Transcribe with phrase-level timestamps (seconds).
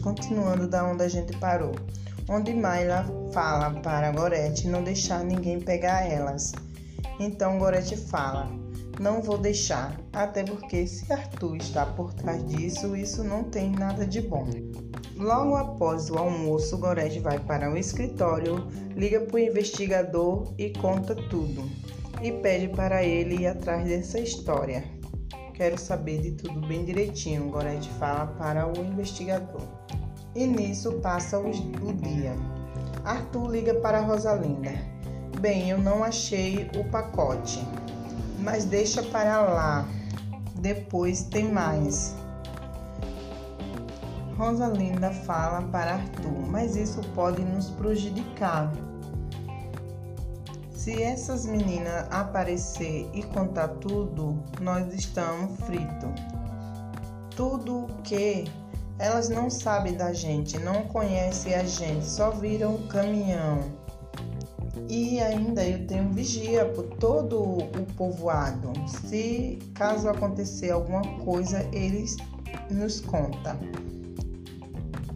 [0.00, 1.74] continuando da onde a gente parou,
[2.28, 6.52] onde Mayla fala para Gorete não deixar ninguém pegar elas.
[7.18, 8.50] Então Gorete fala:
[8.98, 14.06] Não vou deixar, até porque se Arthur está por trás disso, isso não tem nada
[14.06, 14.48] de bom.
[15.16, 21.14] Logo após o almoço, Gorete vai para o escritório, liga para o investigador e conta
[21.14, 21.68] tudo.
[22.22, 24.99] E pede para ele ir atrás dessa história.
[25.60, 29.60] Quero saber de tudo bem direitinho, Gorete fala para o investigador.
[30.34, 32.34] E nisso passa o, dia.
[33.04, 34.72] Arthur liga para Rosalinda.
[35.38, 37.62] Bem, eu não achei o pacote,
[38.38, 39.86] mas deixa para lá.
[40.54, 42.16] Depois tem mais.
[44.38, 48.72] Rosalinda fala para Arthur, mas isso pode nos prejudicar.
[50.80, 56.08] Se essas meninas aparecer e contar tudo, nós estamos fritos.
[57.36, 58.50] Tudo que
[58.98, 63.58] elas não sabem da gente, não conhecem a gente, só viram o caminhão.
[64.88, 68.72] E ainda eu tenho vigia por todo o povoado.
[68.88, 72.16] Se caso acontecer alguma coisa, eles
[72.70, 73.58] nos contam.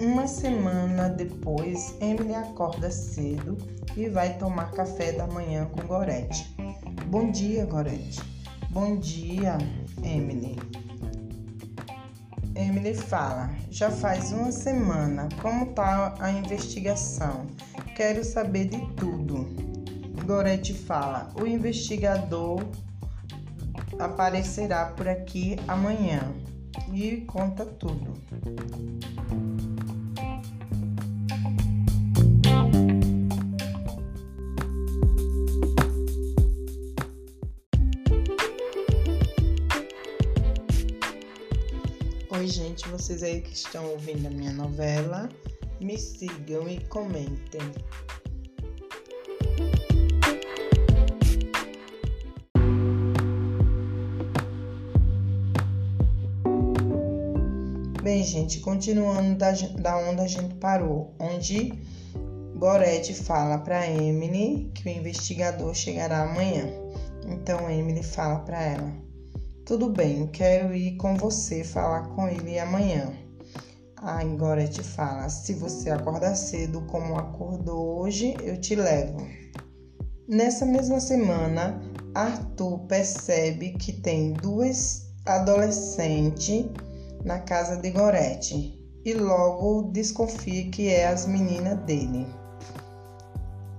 [0.00, 3.56] Uma semana depois, Emily acorda cedo
[3.96, 6.52] e vai tomar café da manhã com Gorete.
[7.06, 8.20] Bom dia, Gorete.
[8.70, 9.56] Bom dia,
[10.02, 10.58] Emily.
[12.56, 15.28] Emily fala: Já faz uma semana.
[15.40, 17.46] Como tá a investigação?
[17.94, 19.46] Quero saber de tudo.
[20.26, 22.60] Gorete fala: O investigador
[24.00, 26.34] aparecerá por aqui amanhã
[26.92, 28.14] e conta tudo.
[42.30, 45.28] Oi, gente, vocês aí que estão ouvindo a minha novela,
[45.80, 47.60] me sigam e comentem.
[58.04, 61.72] Bem, gente, continuando da, da onde a gente parou, onde
[62.54, 66.68] Gorete fala para Emily que o investigador chegará amanhã.
[67.26, 68.92] Então Emily fala para ela:
[69.64, 73.10] Tudo bem, quero ir com você falar com ele amanhã.
[73.96, 79.26] Aí Gorete fala: Se você acordar cedo como acordou hoje, eu te levo.
[80.28, 81.80] Nessa mesma semana,
[82.14, 86.66] Arthur percebe que tem duas adolescentes
[87.24, 92.26] na casa de Gorete e logo desconfia que é as meninas dele.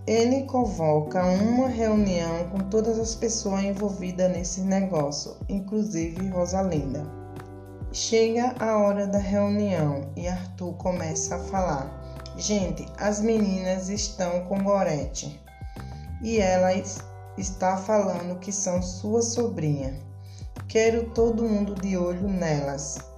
[0.07, 7.03] Ele convoca uma reunião com todas as pessoas envolvidas nesse negócio, inclusive Rosalinda.
[7.91, 14.63] Chega a hora da reunião e Arthur começa a falar: Gente, as meninas estão com
[14.63, 15.39] Gorete
[16.21, 16.71] e ela
[17.37, 19.97] está falando que são sua sobrinha.
[20.67, 23.14] Quero todo mundo de olho nelas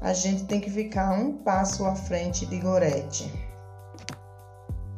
[0.00, 3.32] a gente tem que ficar um passo à frente de Gorete.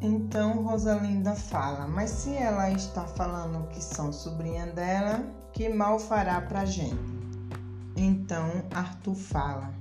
[0.03, 6.41] Então Rosalinda fala, mas se ela está falando que são sobrinha dela, que mal fará
[6.41, 7.21] pra gente?
[7.97, 9.75] Então Arthur fala,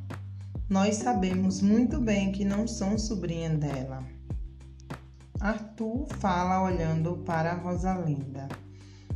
[0.70, 4.04] nós sabemos muito bem que não são sobrinha dela.
[5.40, 8.50] Arthur fala olhando para Rosalinda.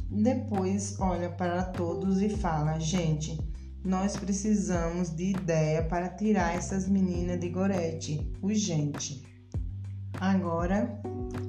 [0.10, 3.38] Depois olha para todos e fala, gente,
[3.84, 9.24] nós precisamos de ideia para tirar essas meninas de Gorete, urgente.
[10.20, 11.02] Agora,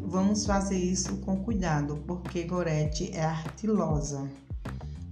[0.03, 4.29] vamos fazer isso com cuidado, porque Gorete é artilosa.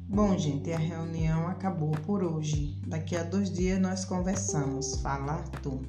[0.09, 2.77] Bom, gente, a reunião acabou por hoje.
[2.87, 5.01] Daqui a dois dias nós conversamos.
[5.01, 5.81] Fala, Arthur.